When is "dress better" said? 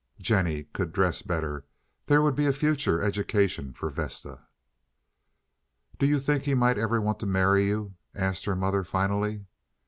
0.93-1.63